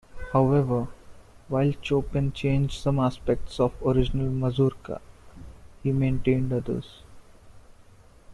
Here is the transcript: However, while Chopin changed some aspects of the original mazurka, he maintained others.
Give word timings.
However, 0.33 0.87
while 1.47 1.71
Chopin 1.83 2.31
changed 2.33 2.81
some 2.81 2.97
aspects 2.97 3.59
of 3.59 3.71
the 3.79 3.89
original 3.89 4.31
mazurka, 4.31 4.99
he 5.83 5.91
maintained 5.91 6.51
others. 6.51 7.03